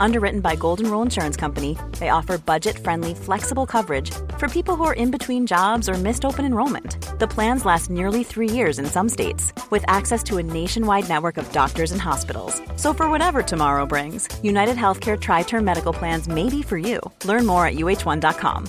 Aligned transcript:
Underwritten 0.00 0.40
by 0.40 0.56
Golden 0.56 0.90
Rule 0.90 1.02
Insurance 1.02 1.36
Company, 1.36 1.76
they 1.98 2.08
offer 2.08 2.38
budget 2.38 2.78
friendly, 2.78 3.14
flexible 3.14 3.66
coverage 3.66 4.10
for 4.38 4.48
people 4.48 4.76
who 4.76 4.84
are 4.84 4.94
in 4.94 5.10
between 5.10 5.46
jobs 5.46 5.88
or 5.88 5.94
missed 5.94 6.24
open 6.24 6.44
enrollment. 6.44 7.18
The 7.18 7.28
plans 7.28 7.64
last 7.64 7.90
nearly 7.90 8.22
three 8.24 8.50
years 8.50 8.78
in 8.78 8.86
some 8.86 9.08
states, 9.08 9.52
with 9.70 9.84
access 9.88 10.22
to 10.24 10.38
a 10.38 10.42
nationwide 10.42 11.08
network 11.08 11.36
of 11.38 11.50
doctors 11.52 11.92
and 11.92 12.00
hospitals. 12.00 12.60
So, 12.76 12.92
for 12.92 13.08
whatever 13.10 13.42
tomorrow 13.42 13.86
brings, 13.86 14.28
United 14.42 14.76
Healthcare 14.76 15.18
Tri 15.20 15.42
Term 15.42 15.64
Medical 15.64 15.92
Plans 15.92 16.28
may 16.28 16.48
be 16.48 16.62
for 16.62 16.78
you. 16.78 17.00
Learn 17.24 17.46
more 17.46 17.66
at 17.66 17.74
uh1.com. 17.74 18.66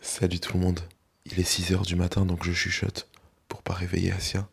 Salut 0.00 0.38
tout 0.38 0.58
le 0.58 0.60
monde. 0.60 0.80
Il 1.24 1.40
est 1.40 1.48
6h 1.48 1.86
du 1.86 1.96
matin 1.96 2.26
donc 2.26 2.44
je 2.44 2.52
chuchote 2.52 3.08
pour 3.48 3.62
pas 3.62 3.72
réveiller 3.72 4.12
Asia. 4.12 4.46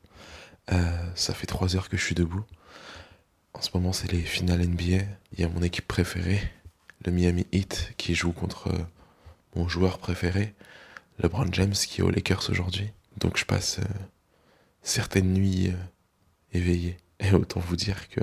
Euh, 0.72 0.78
ça 1.16 1.34
fait 1.34 1.46
3 1.46 1.76
heures 1.76 1.90
que 1.90 1.98
je 1.98 2.06
suis 2.06 2.16
debout. 2.16 2.46
En 3.54 3.62
ce 3.62 3.70
moment, 3.74 3.94
c'est 3.94 4.12
les 4.12 4.22
finales 4.22 4.66
NBA. 4.66 5.04
Il 5.34 5.40
y 5.40 5.44
a 5.44 5.50
mon 5.50 5.62
équipe 5.62 5.88
préférée, 5.88 6.42
le 7.06 7.12
Miami 7.12 7.46
Heat, 7.52 7.94
qui 7.98 8.16
joue 8.16 8.32
contre 8.32 8.68
euh, 8.70 8.80
mon 9.56 9.68
joueur 9.68 9.98
préféré, 9.98 10.54
LeBron 11.20 11.52
James, 11.52 11.74
qui 11.74 12.02
est 12.02 12.04
aux 12.04 12.10
Lakers 12.10 12.50
aujourd'hui. 12.50 12.92
Donc 13.18 13.38
je 13.38 13.46
passe 13.46 13.80
euh, 13.80 13.84
certaines 14.82 15.34
nuits 15.34 15.70
euh, 15.70 15.78
éveillé. 16.54 16.98
Et 17.20 17.34
autant 17.34 17.60
vous 17.60 17.76
dire 17.76 18.10
que 18.10 18.22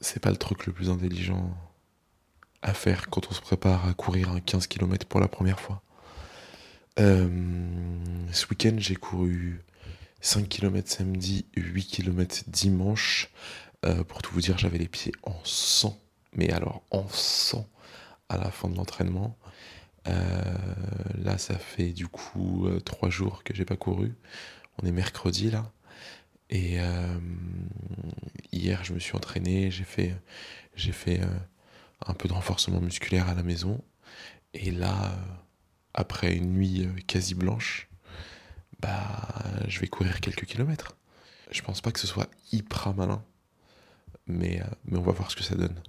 c'est 0.00 0.20
pas 0.20 0.30
le 0.30 0.36
truc 0.36 0.66
le 0.66 0.72
plus 0.72 0.90
intelligent 0.90 1.56
à 2.62 2.74
faire 2.74 3.08
quand 3.08 3.28
on 3.30 3.32
se 3.32 3.40
prépare 3.40 3.88
à 3.88 3.94
courir 3.94 4.30
un 4.30 4.40
15 4.40 4.66
km 4.66 5.06
pour 5.06 5.20
la 5.20 5.28
première 5.28 5.60
fois. 5.60 5.82
Ce 6.98 8.46
week-end, 8.48 8.74
j'ai 8.78 8.96
couru 8.96 9.62
5 10.26 10.48
km 10.48 10.90
samedi, 10.90 11.46
8 11.54 11.84
km 11.84 12.42
dimanche. 12.48 13.30
Euh, 13.84 14.02
pour 14.02 14.22
tout 14.22 14.34
vous 14.34 14.40
dire, 14.40 14.58
j'avais 14.58 14.76
les 14.78 14.88
pieds 14.88 15.12
en 15.22 15.38
sang, 15.44 15.96
mais 16.32 16.50
alors 16.50 16.82
en 16.90 17.06
sang 17.08 17.68
à 18.28 18.36
la 18.36 18.50
fin 18.50 18.68
de 18.68 18.74
l'entraînement. 18.74 19.38
Euh, 20.08 20.42
là, 21.14 21.38
ça 21.38 21.56
fait 21.56 21.92
du 21.92 22.08
coup 22.08 22.68
3 22.84 23.08
jours 23.08 23.44
que 23.44 23.54
j'ai 23.54 23.64
pas 23.64 23.76
couru. 23.76 24.16
On 24.82 24.86
est 24.86 24.90
mercredi 24.90 25.48
là. 25.48 25.70
Et 26.50 26.78
hier, 28.50 28.82
je 28.82 28.94
me 28.94 28.98
suis 28.98 29.14
entraîné, 29.14 29.70
j'ai 29.70 29.84
fait 29.84 31.20
un 32.04 32.14
peu 32.14 32.26
de 32.26 32.32
renforcement 32.32 32.80
musculaire 32.80 33.28
à 33.28 33.34
la 33.34 33.44
maison. 33.44 33.80
Et 34.54 34.72
là, 34.72 35.16
après 35.94 36.34
une 36.34 36.52
nuit 36.52 36.88
quasi 37.06 37.36
blanche, 37.36 37.88
bah, 38.80 39.28
je 39.68 39.80
vais 39.80 39.88
courir 39.88 40.20
quelques 40.20 40.44
kilomètres. 40.44 40.96
Je 41.50 41.62
pense 41.62 41.80
pas 41.80 41.92
que 41.92 42.00
ce 42.00 42.06
soit 42.06 42.28
hyper 42.52 42.94
malin, 42.94 43.22
mais, 44.26 44.62
mais 44.84 44.98
on 44.98 45.02
va 45.02 45.12
voir 45.12 45.30
ce 45.30 45.36
que 45.36 45.44
ça 45.44 45.54
donne. 45.54 45.80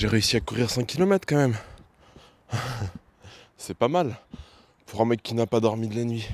J'ai 0.00 0.08
réussi 0.08 0.38
à 0.38 0.40
courir 0.40 0.70
5 0.70 0.86
km 0.86 1.26
quand 1.28 1.36
même. 1.36 1.58
C'est 3.58 3.76
pas 3.76 3.88
mal 3.88 4.16
pour 4.86 5.02
un 5.02 5.04
mec 5.04 5.22
qui 5.22 5.34
n'a 5.34 5.44
pas 5.44 5.60
dormi 5.60 5.88
de 5.88 5.94
la 5.94 6.04
nuit. 6.04 6.26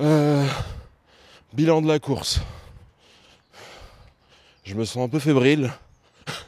Euh, 0.00 0.46
bilan 1.52 1.82
de 1.82 1.86
la 1.86 1.98
course. 1.98 2.40
Je 4.64 4.74
me 4.74 4.86
sens 4.86 5.04
un 5.04 5.10
peu 5.10 5.18
fébrile. 5.18 5.70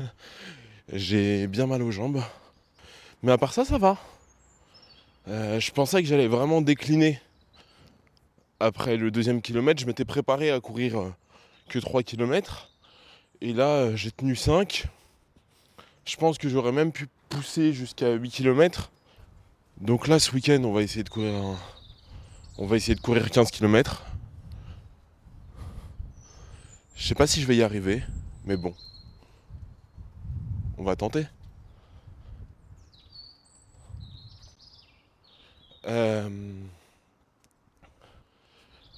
J'ai 0.94 1.46
bien 1.46 1.66
mal 1.66 1.82
aux 1.82 1.90
jambes. 1.90 2.22
Mais 3.22 3.32
à 3.32 3.36
part 3.36 3.52
ça, 3.52 3.66
ça 3.66 3.76
va. 3.76 3.98
Euh, 5.28 5.60
je 5.60 5.70
pensais 5.72 6.00
que 6.00 6.08
j'allais 6.08 6.26
vraiment 6.26 6.62
décliner. 6.62 7.20
Après 8.60 8.96
le 8.96 9.10
deuxième 9.10 9.42
kilomètre, 9.42 9.78
je 9.82 9.86
m'étais 9.86 10.06
préparé 10.06 10.50
à 10.50 10.58
courir 10.60 10.98
euh, 10.98 11.14
que 11.68 11.78
3 11.78 12.02
km. 12.02 12.70
Et 13.42 13.52
là, 13.52 13.94
j'ai 13.94 14.10
tenu 14.10 14.34
5. 14.34 14.88
Je 16.10 16.16
pense 16.16 16.38
que 16.38 16.48
j'aurais 16.48 16.72
même 16.72 16.90
pu 16.90 17.06
pousser 17.28 17.72
jusqu'à 17.72 18.10
8 18.14 18.30
km. 18.30 18.90
Donc 19.80 20.08
là, 20.08 20.18
ce 20.18 20.32
week-end, 20.32 20.60
on 20.64 20.72
va 20.72 20.82
essayer 20.82 21.04
de 21.04 21.08
courir. 21.08 21.40
On 22.58 22.66
va 22.66 22.74
essayer 22.74 22.96
de 22.96 23.00
courir 23.00 23.30
15 23.30 23.52
km. 23.52 24.04
Je 26.96 27.06
sais 27.06 27.14
pas 27.14 27.28
si 27.28 27.40
je 27.40 27.46
vais 27.46 27.54
y 27.54 27.62
arriver, 27.62 28.02
mais 28.44 28.56
bon. 28.56 28.74
On 30.78 30.82
va 30.82 30.96
tenter. 30.96 31.26
Euh, 35.86 36.28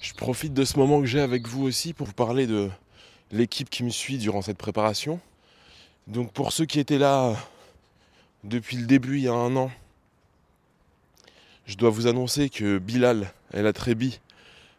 Je 0.01 0.13
profite 0.15 0.55
de 0.55 0.65
ce 0.65 0.79
moment 0.79 0.99
que 0.99 1.05
j'ai 1.05 1.21
avec 1.21 1.47
vous 1.47 1.61
aussi 1.61 1.93
pour 1.93 2.11
parler 2.15 2.47
de 2.47 2.71
l'équipe 3.31 3.69
qui 3.69 3.83
me 3.83 3.91
suit 3.91 4.17
durant 4.17 4.41
cette 4.41 4.57
préparation. 4.57 5.19
Donc 6.07 6.33
pour 6.33 6.51
ceux 6.51 6.65
qui 6.65 6.79
étaient 6.79 6.97
là 6.97 7.35
depuis 8.43 8.75
le 8.75 8.85
début, 8.85 9.17
il 9.17 9.23
y 9.23 9.27
a 9.29 9.33
un 9.33 9.55
an, 9.55 9.71
je 11.65 11.77
dois 11.77 11.89
vous 11.89 12.07
annoncer 12.07 12.49
que 12.49 12.77
Bilal 12.77 13.31
El 13.53 13.67
Atrebi 13.67 14.19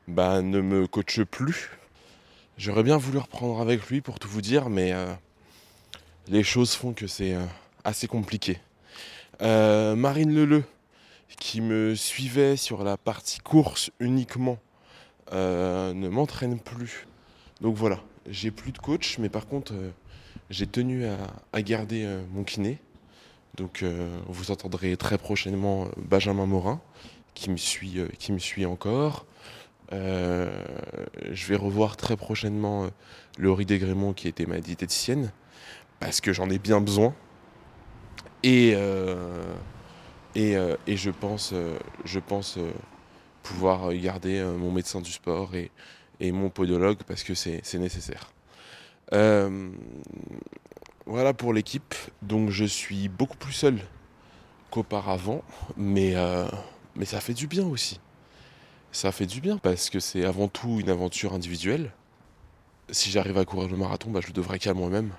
bah, 0.07 0.43
ne 0.43 0.61
me 0.61 0.87
coache 0.87 1.23
plus. 1.23 1.71
J'aurais 2.59 2.83
bien 2.83 2.99
voulu 2.99 3.17
reprendre 3.17 3.59
avec 3.61 3.89
lui 3.89 4.03
pour 4.03 4.19
tout 4.19 4.29
vous 4.29 4.43
dire, 4.43 4.69
mais 4.69 4.93
euh, 4.93 5.13
les 6.29 6.43
choses 6.43 6.75
font 6.75 6.93
que 6.93 7.07
c'est 7.07 7.35
euh, 7.35 7.45
assez 7.85 8.07
compliqué. 8.07 8.59
Euh, 9.41 9.97
Marine 9.97 10.35
Leleu, 10.35 10.63
qui 11.39 11.63
me 11.63 11.95
suivait 11.95 12.57
sur 12.57 12.85
la 12.85 12.99
partie 12.99 13.39
course 13.39 13.91
uniquement, 13.99 14.59
ne 15.33 16.09
m'entraîne 16.09 16.61
plus. 16.61 17.09
Donc 17.63 17.75
voilà, 17.77 17.99
j'ai 18.29 18.51
plus 18.51 18.73
de 18.73 18.79
coach, 18.79 19.19
mais 19.19 19.31
par 19.31 19.47
contre, 19.47 19.73
j'ai 20.51 20.67
tenu 20.67 21.05
à, 21.53 21.63
garder 21.63 22.07
mon 22.33 22.45
kiné. 22.45 22.79
Donc 23.57 23.83
euh, 23.83 24.19
vous 24.27 24.51
entendrez 24.51 24.97
très 24.97 25.19
prochainement 25.19 25.89
Benjamin 25.97 26.47
Morin 26.47 26.81
qui 27.35 27.51
me 27.51 27.57
suit, 27.57 27.99
euh, 27.99 28.09
qui 28.19 28.33
me 28.33 28.39
suit 28.39 28.67
encore. 28.67 29.27
Euh, 29.93 30.51
je 31.31 31.47
vais 31.47 31.57
revoir 31.57 31.97
très 31.97 32.17
prochainement 32.17 32.89
Laurie 33.39 33.67
Desgrémont 33.67 34.13
qui 34.13 34.29
était 34.29 34.47
ma 34.47 34.61
diététicienne 34.61 35.31
parce 36.01 36.21
que 36.21 36.33
j'en 36.33 36.51
ai 36.51 36.59
bien 36.59 36.81
besoin. 36.81 37.15
Et, 38.43 38.75
et, 40.35 40.55
et, 40.87 40.97
je 40.99 41.11
pense, 41.11 41.55
je 42.05 42.19
pense 42.19 42.59
pouvoir 43.43 43.95
garder 43.95 44.45
mon 44.59 44.71
médecin 44.71 45.01
du 45.01 45.11
sport 45.11 45.55
et, 45.55 45.71
et 46.21 46.31
mon 46.31 46.51
podologue 46.51 46.99
parce 47.07 47.23
que 47.23 47.33
c'est 47.35 47.79
nécessaire. 47.79 48.34
Voilà 51.07 51.35
pour 51.35 51.53
l'équipe. 51.53 51.95
Donc 52.23 52.51
je 52.51 52.65
suis 52.65 53.09
beaucoup 53.09 53.37
plus 53.37 53.53
seul 53.53 53.79
qu'auparavant. 54.71 55.43
Mais, 55.77 56.17
euh, 56.17 56.47
mais 56.97 57.05
ça 57.05 57.21
fait 57.21 57.35
du 57.35 57.47
bien 57.47 57.67
aussi. 57.67 58.01
Ça 58.93 59.13
fait 59.13 59.27
du 59.27 59.41
bien 59.41 59.59
parce 59.59 59.91
que 59.91 60.01
c'est 60.01 60.25
avant 60.25 60.49
tout 60.49 60.79
une 60.81 60.91
aventure 60.91 61.35
individuelle. 61.35 61.93
Si 62.91 63.11
j'arrive 63.11 63.39
à 63.39 63.45
courir 63.45 63.69
le 63.69 63.77
marathon, 63.77 64.11
bah, 64.11 64.21
je 64.23 64.29
le 64.29 64.33
devrais 64.33 64.59
qu'à 64.59 64.75
moi-même. 64.75 65.11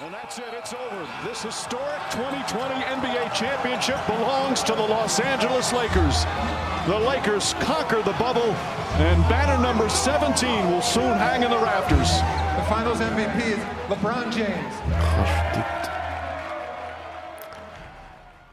And 0.00 0.12
that's 0.12 0.38
it. 0.38 0.44
It's 0.56 0.72
over. 0.72 1.04
This 1.28 1.42
historic 1.42 2.00
2020 2.12 2.58
NBA 3.00 3.34
championship 3.34 3.98
Los 4.08 5.20
Angeles 5.20 5.72
Lakers. 5.72 6.77
The 6.88 6.98
Lakers 6.98 7.52
conquer 7.60 8.02
the 8.02 8.16
bubble, 8.18 8.54
and 8.96 9.22
banner 9.28 9.60
number 9.60 9.90
17 9.90 10.70
will 10.70 10.80
soon 10.80 11.18
hang 11.18 11.42
in 11.42 11.50
the 11.50 11.58
rafters. 11.58 12.08
The 12.56 12.62
finals 12.62 13.00
MVP 13.00 13.42
is 13.42 13.58
LeBron 13.90 14.32
James. 14.32 14.72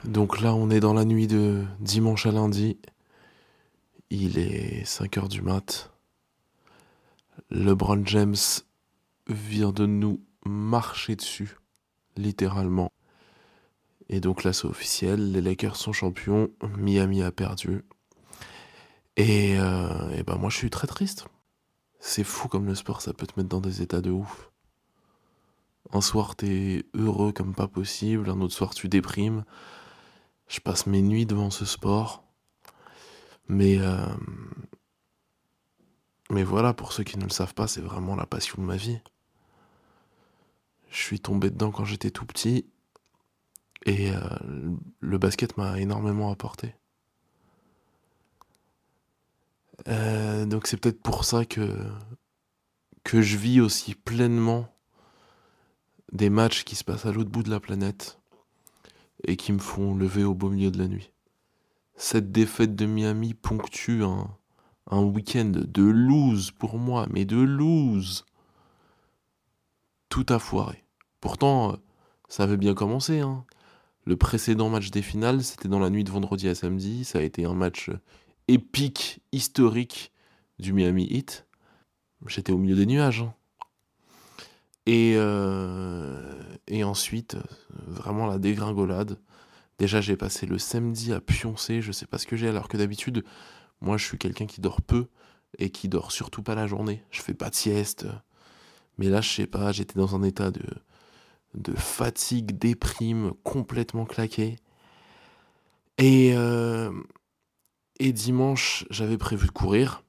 Donc 0.04 0.42
là, 0.42 0.54
on 0.54 0.70
est 0.70 0.82
dans 0.82 0.94
la 0.94 1.06
nuit 1.06 1.28
de 1.28 1.64
dimanche 1.80 2.26
à 2.26 2.34
lundi. 2.34 2.78
Il 4.10 4.38
est 4.38 4.84
5h 4.84 5.30
du 5.30 5.42
mat. 5.42 5.94
LeBron 7.52 8.06
James 8.06 8.36
vient 9.30 9.72
de 9.72 9.86
nous 9.86 10.20
marcher 10.46 11.16
dessus, 11.16 11.56
littéralement. 12.18 12.92
Et 14.10 14.20
donc 14.20 14.44
là, 14.44 14.52
c'est 14.52 14.68
officiel, 14.68 15.32
les 15.32 15.40
Lakers 15.40 15.78
sont 15.78 15.94
champions, 15.94 16.50
Miami 16.78 17.24
a 17.24 17.32
perdu. 17.32 17.86
Et, 19.18 19.58
euh, 19.60 20.24
ben 20.24 20.36
moi, 20.38 20.50
je 20.50 20.58
suis 20.58 20.70
très 20.70 20.88
triste. 20.88 21.28
C'est 22.00 22.24
fou 22.24 22.48
comme 22.48 22.66
le 22.66 22.76
sport, 22.76 23.02
ça 23.02 23.14
peut 23.14 23.26
te 23.28 23.40
mettre 23.40 23.50
dans 23.50 23.62
des 23.62 23.82
états 23.82 24.02
de 24.02 24.12
ouf. 24.12 24.52
Un 25.92 26.02
soir, 26.02 26.36
t'es 26.36 26.86
heureux 26.94 27.32
comme 27.32 27.54
pas 27.56 27.68
possible, 27.68 28.30
un 28.30 28.42
autre 28.42 28.54
soir, 28.54 28.74
tu 28.74 28.90
déprimes. 28.90 29.46
Je 30.48 30.60
passe 30.60 30.86
mes 30.88 31.02
nuits 31.02 31.26
devant 31.26 31.50
ce 31.50 31.66
sport. 31.66 32.24
Mais, 33.48 33.78
euh, 33.80 34.08
mais 36.30 36.44
voilà, 36.44 36.74
pour 36.74 36.92
ceux 36.92 37.04
qui 37.04 37.18
ne 37.18 37.24
le 37.24 37.30
savent 37.30 37.54
pas, 37.54 37.68
c'est 37.68 37.82
vraiment 37.82 38.16
la 38.16 38.26
passion 38.26 38.62
de 38.62 38.68
ma 38.68 38.78
vie. 38.78 39.00
Je 40.90 40.98
suis 40.98 41.20
tombé 41.20 41.50
dedans 41.50 41.72
quand 41.72 41.86
j'étais 41.86 42.12
tout 42.12 42.26
petit 42.26 42.66
et 43.86 44.12
euh, 44.12 44.20
le 45.00 45.18
basket 45.18 45.58
m'a 45.58 45.80
énormément 45.80 46.32
apporté. 46.32 46.74
Euh, 49.88 50.46
donc 50.46 50.68
c'est 50.68 50.78
peut-être 50.78 51.02
pour 51.02 51.26
ça 51.26 51.46
que, 51.46 51.78
que 53.04 53.22
je 53.22 53.38
vis 53.38 53.62
aussi 53.62 53.94
pleinement 53.94 54.68
des 56.12 56.30
matchs 56.30 56.64
qui 56.64 56.76
se 56.76 56.84
passent 56.84 57.06
à 57.06 57.12
l'autre 57.12 57.30
bout 57.30 57.44
de 57.44 57.52
la 57.52 57.60
planète 57.60 58.20
et 59.24 59.36
qui 59.36 59.52
me 59.52 59.60
font 59.60 59.96
lever 59.96 60.24
au 60.24 60.34
beau 60.34 60.50
milieu 60.50 60.72
de 60.72 60.78
la 60.78 60.88
nuit. 60.88 61.12
Cette 61.96 62.32
défaite 62.32 62.76
de 62.76 62.86
Miami 62.86 63.34
ponctue 63.34 64.04
un, 64.04 64.30
un 64.92 65.02
week-end 65.02 65.52
de 65.54 65.84
lose 65.84 66.52
pour 66.52 66.78
moi, 66.78 67.08
mais 67.10 67.26
de 67.26 67.38
lose. 67.38 68.26
Tout 70.10 70.26
a 70.30 70.40
foiré. 70.40 70.84
Pourtant, 71.22 71.78
ça 72.30 72.44
avait 72.44 72.58
bien 72.58 72.74
commencé. 72.74 73.20
Hein. 73.20 73.46
Le 74.06 74.16
précédent 74.16 74.70
match 74.70 74.92
des 74.92 75.02
finales, 75.02 75.44
c'était 75.44 75.68
dans 75.68 75.80
la 75.80 75.90
nuit 75.90 76.04
de 76.04 76.12
vendredi 76.12 76.48
à 76.48 76.56
samedi. 76.56 77.06
Ça 77.06 77.20
a 77.20 77.24
été 77.24 77.46
un 77.46 77.56
match 77.56 77.90
épique, 78.48 79.22
historique 79.32 80.12
du 80.60 80.74
Miami 80.74 81.08
Heat. 81.10 81.46
J'étais 82.28 82.52
au 82.52 82.58
milieu 82.58 82.76
des 82.76 82.86
nuages. 82.86 83.22
Hein. 83.22 83.34
Et, 84.86 85.14
euh, 85.16 86.34
et 86.68 86.84
ensuite, 86.84 87.38
vraiment 87.88 88.28
la 88.28 88.38
dégringolade. 88.38 89.20
Déjà, 89.78 90.00
j'ai 90.00 90.16
passé 90.16 90.46
le 90.46 90.58
samedi 90.58 91.12
à 91.12 91.20
pioncer, 91.20 91.82
je 91.82 91.92
sais 91.92 92.06
pas 92.06 92.18
ce 92.18 92.28
que 92.28 92.38
j'ai, 92.38 92.48
alors 92.48 92.68
que 92.68 92.78
d'habitude, 92.78 93.26
moi, 93.82 93.98
je 93.98 94.06
suis 94.06 94.18
quelqu'un 94.18 94.46
qui 94.46 94.62
dort 94.62 94.82
peu 94.82 95.08
et 95.58 95.70
qui 95.70 95.90
dort 95.90 96.12
surtout 96.12 96.44
pas 96.44 96.56
la 96.56 96.68
journée. 96.68 97.04
Je 97.12 97.22
fais 97.22 97.34
pas 97.34 97.50
de 97.50 97.56
sieste. 97.56 98.08
Mais 98.98 99.10
là, 99.10 99.22
je 99.22 99.30
sais 99.30 99.48
pas, 99.48 99.72
j'étais 99.72 100.00
dans 100.00 100.16
un 100.16 100.24
état 100.24 100.52
de, 100.52 100.64
de 101.56 101.74
fatigue, 101.74 102.58
déprime, 102.58 103.34
complètement 103.44 104.06
claqué. 104.06 104.56
Et, 105.98 106.34
euh, 106.36 106.92
et 108.00 108.12
dimanche, 108.12 108.86
j'avais 108.90 109.18
prévu 109.18 109.48
de 109.48 109.52
courir. 109.52 110.04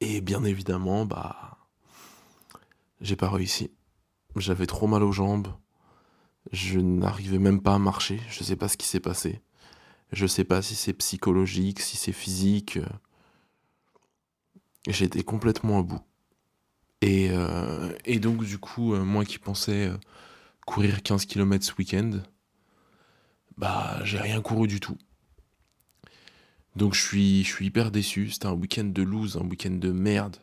Et 0.00 0.20
bien 0.20 0.44
évidemment, 0.44 1.04
bah, 1.06 1.58
j'ai 3.00 3.16
pas 3.16 3.30
réussi. 3.30 3.70
J'avais 4.36 4.66
trop 4.66 4.86
mal 4.86 5.02
aux 5.02 5.12
jambes. 5.12 5.48
Je 6.52 6.78
n'arrivais 6.78 7.38
même 7.38 7.60
pas 7.60 7.74
à 7.74 7.78
marcher. 7.78 8.20
Je 8.30 8.42
sais 8.42 8.56
pas 8.56 8.68
ce 8.68 8.76
qui 8.76 8.86
s'est 8.86 9.00
passé. 9.00 9.40
Je 10.12 10.26
sais 10.26 10.44
pas 10.44 10.62
si 10.62 10.74
c'est 10.74 10.94
psychologique, 10.94 11.80
si 11.80 11.96
c'est 11.96 12.12
physique. 12.12 12.78
J'étais 14.86 15.22
complètement 15.22 15.80
à 15.80 15.82
bout. 15.82 16.00
Et, 17.00 17.28
euh, 17.30 17.92
donc, 18.20 18.44
du 18.44 18.58
coup, 18.58 18.94
euh, 18.94 19.04
moi 19.04 19.24
qui 19.24 19.38
pensais 19.38 19.86
euh, 19.86 19.96
courir 20.66 21.02
15 21.02 21.26
km 21.26 21.64
ce 21.64 21.72
week-end, 21.78 22.10
bah, 23.56 24.02
j'ai 24.04 24.18
rien 24.18 24.40
couru 24.40 24.66
du 24.66 24.80
tout. 24.80 24.96
Donc, 26.78 26.94
je 26.94 27.00
suis, 27.00 27.44
hyper 27.66 27.90
déçu. 27.90 28.30
C'était 28.30 28.46
un 28.46 28.52
week-end 28.52 28.84
de 28.84 29.02
lose, 29.02 29.36
un 29.36 29.44
week-end 29.44 29.72
de 29.72 29.90
merde. 29.90 30.36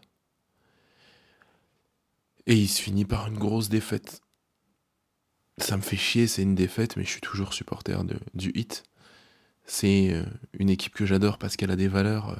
Et 2.45 2.55
il 2.55 2.67
se 2.67 2.81
finit 2.81 3.05
par 3.05 3.27
une 3.27 3.37
grosse 3.37 3.69
défaite. 3.69 4.21
Ça 5.57 5.77
me 5.77 5.81
fait 5.81 5.95
chier, 5.95 6.27
c'est 6.27 6.41
une 6.41 6.53
défaite, 6.53 6.97
mais 6.97 7.05
je 7.05 7.09
suis 7.09 7.21
toujours 7.21 7.53
supporter 7.53 8.03
de, 8.03 8.19
du 8.33 8.51
hit. 8.53 8.83
C'est 9.63 10.13
euh, 10.13 10.25
une 10.59 10.69
équipe 10.69 10.93
que 10.93 11.05
j'adore 11.05 11.37
parce 11.37 11.55
qu'elle 11.55 11.71
a 11.71 11.77
des 11.77 11.87
valeurs 11.87 12.31
euh, 12.31 12.35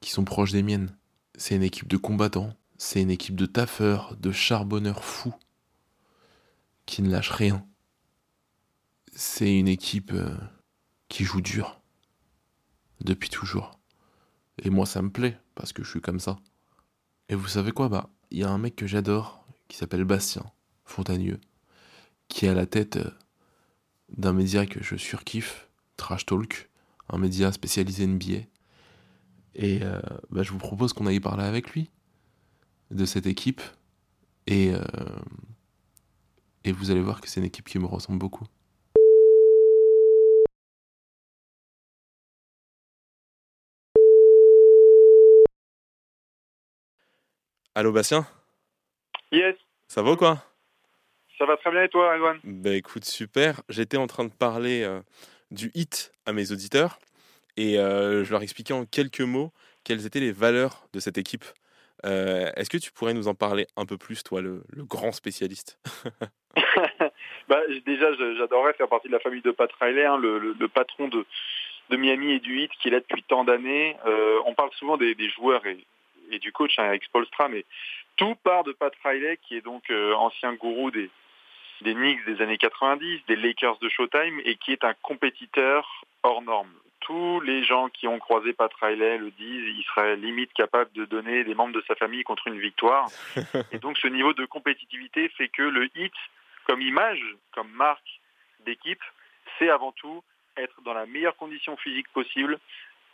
qui 0.00 0.10
sont 0.10 0.24
proches 0.24 0.50
des 0.50 0.64
miennes. 0.64 0.92
C'est 1.38 1.54
une 1.54 1.62
équipe 1.62 1.86
de 1.86 1.96
combattants, 1.96 2.52
c'est 2.78 3.00
une 3.00 3.12
équipe 3.12 3.36
de 3.36 3.46
taffeurs, 3.46 4.16
de 4.16 4.32
charbonneurs 4.32 5.04
fous, 5.04 5.36
qui 6.84 7.02
ne 7.02 7.10
lâchent 7.10 7.30
rien. 7.30 7.64
C'est 9.14 9.56
une 9.56 9.68
équipe 9.68 10.10
euh, 10.12 10.36
qui 11.08 11.22
joue 11.22 11.40
dur, 11.40 11.79
depuis 13.00 13.28
toujours. 13.28 13.78
Et 14.62 14.70
moi 14.70 14.86
ça 14.86 15.02
me 15.02 15.10
plaît, 15.10 15.38
parce 15.54 15.72
que 15.72 15.82
je 15.82 15.90
suis 15.90 16.00
comme 16.00 16.20
ça. 16.20 16.38
Et 17.28 17.34
vous 17.34 17.48
savez 17.48 17.72
quoi 17.72 17.88
Bah, 17.88 18.10
il 18.30 18.38
y 18.38 18.44
a 18.44 18.50
un 18.50 18.58
mec 18.58 18.76
que 18.76 18.86
j'adore, 18.86 19.44
qui 19.68 19.76
s'appelle 19.76 20.04
Bastien 20.04 20.44
Fontagneux, 20.84 21.40
qui 22.28 22.46
est 22.46 22.48
à 22.48 22.54
la 22.54 22.66
tête 22.66 22.98
d'un 24.16 24.32
média 24.32 24.66
que 24.66 24.82
je 24.82 24.96
surkiffe, 24.96 25.68
Trash 25.96 26.26
Talk, 26.26 26.70
un 27.08 27.18
média 27.18 27.52
spécialisé 27.52 28.06
NBA. 28.06 28.46
Et 29.54 29.82
euh, 29.82 30.00
bah, 30.30 30.42
je 30.42 30.52
vous 30.52 30.58
propose 30.58 30.92
qu'on 30.92 31.06
aille 31.06 31.20
parler 31.20 31.44
avec 31.44 31.70
lui 31.70 31.90
de 32.90 33.04
cette 33.04 33.26
équipe. 33.26 33.62
Et, 34.46 34.72
euh, 34.72 34.82
et 36.64 36.72
vous 36.72 36.90
allez 36.90 37.02
voir 37.02 37.20
que 37.20 37.28
c'est 37.28 37.40
une 37.40 37.46
équipe 37.46 37.68
qui 37.68 37.78
me 37.78 37.86
ressemble 37.86 38.18
beaucoup. 38.18 38.46
Allô 47.74 47.92
Bastien 47.92 48.26
Yes, 49.32 49.54
Ça 49.88 50.02
va 50.02 50.12
ou 50.12 50.16
quoi 50.16 50.38
ça 51.38 51.46
va 51.46 51.56
très 51.56 51.70
bien 51.70 51.84
et 51.84 51.88
toi, 51.88 52.14
Edouane 52.16 52.38
Bah 52.44 52.74
écoute, 52.74 53.06
super. 53.06 53.62
J'étais 53.70 53.96
en 53.96 54.06
train 54.06 54.26
de 54.26 54.30
parler 54.32 54.82
euh, 54.82 55.00
du 55.50 55.70
hit 55.74 56.12
à 56.26 56.34
mes 56.34 56.52
auditeurs 56.52 56.98
et 57.56 57.78
euh, 57.78 58.24
je 58.24 58.30
leur 58.30 58.42
expliquais 58.42 58.74
en 58.74 58.84
quelques 58.84 59.22
mots 59.22 59.50
quelles 59.82 60.04
étaient 60.04 60.20
les 60.20 60.32
valeurs 60.32 60.86
de 60.92 61.00
cette 61.00 61.16
équipe. 61.16 61.46
Euh, 62.04 62.50
Est-ce 62.56 62.68
que 62.68 62.76
tu 62.76 62.92
pourrais 62.92 63.14
nous 63.14 63.26
en 63.26 63.34
parler 63.34 63.66
un 63.78 63.86
peu 63.86 63.96
plus, 63.96 64.22
toi, 64.22 64.42
le, 64.42 64.64
le 64.68 64.84
grand 64.84 65.12
spécialiste 65.12 65.78
bah, 67.48 67.62
Déjà, 67.86 68.12
j'adorerais 68.36 68.74
faire 68.74 68.88
partie 68.88 69.08
de 69.08 69.12
la 69.14 69.20
famille 69.20 69.40
de 69.40 69.50
Pat 69.50 69.70
Riley, 69.80 70.04
hein, 70.04 70.18
le, 70.18 70.38
le- 70.38 70.52
le 70.60 70.68
patron 70.68 71.08
de, 71.08 71.24
de 71.88 71.96
Miami 71.96 72.32
et 72.32 72.40
du 72.40 72.60
Heat 72.60 72.70
qui 72.82 72.88
est 72.88 72.90
là 72.90 73.00
depuis 73.00 73.22
tant 73.22 73.44
d'années. 73.44 73.96
Euh, 74.04 74.40
on 74.44 74.52
parle 74.54 74.72
souvent 74.74 74.98
des, 74.98 75.14
des 75.14 75.30
joueurs 75.30 75.64
et, 75.66 75.78
et 76.30 76.38
du 76.38 76.52
coach, 76.52 76.78
hein, 76.78 76.86
Eric 76.86 77.04
Spolstra, 77.04 77.48
mais 77.48 77.64
tout 78.16 78.34
part 78.36 78.64
de 78.64 78.72
Pat 78.72 78.92
Riley, 79.02 79.38
qui 79.42 79.56
est 79.56 79.60
donc 79.60 79.90
euh, 79.90 80.14
ancien 80.14 80.54
gourou 80.54 80.90
des, 80.90 81.10
des 81.82 81.94
Knicks 81.94 82.24
des 82.26 82.42
années 82.42 82.58
90, 82.58 83.22
des 83.26 83.36
Lakers 83.36 83.78
de 83.78 83.88
Showtime, 83.88 84.40
et 84.44 84.56
qui 84.56 84.72
est 84.72 84.84
un 84.84 84.94
compétiteur 85.02 86.04
hors 86.22 86.42
norme. 86.42 86.72
Tous 87.00 87.40
les 87.40 87.64
gens 87.64 87.88
qui 87.88 88.06
ont 88.06 88.18
croisé 88.18 88.52
Pat 88.52 88.72
Riley 88.74 89.18
le 89.18 89.30
disent, 89.30 89.74
il 89.76 89.82
serait 89.84 90.16
limite 90.16 90.52
capable 90.52 90.92
de 90.92 91.06
donner 91.06 91.44
des 91.44 91.54
membres 91.54 91.72
de 91.72 91.82
sa 91.88 91.94
famille 91.94 92.22
contre 92.24 92.46
une 92.48 92.60
victoire. 92.60 93.08
Et 93.72 93.78
donc 93.78 93.96
ce 93.98 94.06
niveau 94.06 94.34
de 94.34 94.44
compétitivité 94.44 95.28
fait 95.30 95.48
que 95.48 95.62
le 95.62 95.88
hit, 95.96 96.12
comme 96.66 96.82
image, 96.82 97.24
comme 97.52 97.70
marque 97.70 98.20
d'équipe, 98.66 99.02
c'est 99.58 99.70
avant 99.70 99.92
tout 99.92 100.22
être 100.58 100.82
dans 100.82 100.92
la 100.92 101.06
meilleure 101.06 101.36
condition 101.36 101.76
physique 101.78 102.08
possible, 102.12 102.58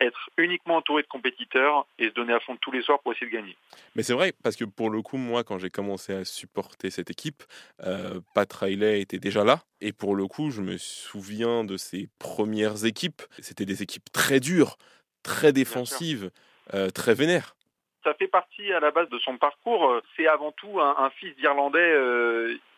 être 0.01 0.29
uniquement 0.37 0.77
entouré 0.77 1.03
de 1.03 1.07
compétiteurs 1.07 1.85
et 1.99 2.09
se 2.09 2.13
donner 2.13 2.33
à 2.33 2.39
fond 2.39 2.57
tous 2.57 2.71
les 2.71 2.81
soirs 2.81 2.99
pour 2.99 3.13
essayer 3.13 3.27
de 3.27 3.35
gagner. 3.35 3.55
Mais 3.95 4.03
c'est 4.03 4.13
vrai, 4.13 4.33
parce 4.43 4.55
que 4.55 4.65
pour 4.65 4.89
le 4.89 5.01
coup, 5.01 5.17
moi, 5.17 5.43
quand 5.43 5.57
j'ai 5.57 5.69
commencé 5.69 6.13
à 6.13 6.25
supporter 6.25 6.89
cette 6.89 7.09
équipe, 7.09 7.43
euh, 7.83 8.19
Pat 8.33 8.51
Riley 8.51 9.01
était 9.01 9.19
déjà 9.19 9.43
là. 9.43 9.59
Et 9.81 9.93
pour 9.93 10.15
le 10.15 10.27
coup, 10.27 10.51
je 10.51 10.61
me 10.61 10.77
souviens 10.77 11.63
de 11.63 11.77
ses 11.77 12.09
premières 12.19 12.85
équipes. 12.85 13.21
C'était 13.39 13.65
des 13.65 13.83
équipes 13.83 14.11
très 14.11 14.39
dures, 14.39 14.77
très 15.23 15.53
défensives, 15.53 16.31
euh, 16.73 16.89
très 16.89 17.13
vénères. 17.13 17.55
ça 18.03 18.13
fait 18.13 18.27
partie 18.27 18.71
à 18.71 18.79
la 18.79 18.91
base 18.91 19.09
de 19.09 19.19
son 19.19 19.37
parcours. 19.37 20.01
C'est 20.15 20.27
avant 20.27 20.51
tout 20.53 20.79
un, 20.79 21.09
fils 21.11 21.35
d'Irlandais 21.35 21.93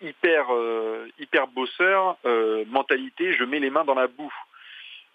hyper, 0.02 0.48
hyper 1.20 1.48
bosseur, 1.48 2.18
mentalité, 2.68 3.34
je 3.34 3.44
mets 3.44 3.60
les 3.60 3.70
mains 3.70 3.86
dans 3.86 3.94
la 3.94 4.08
boue. 4.08 4.34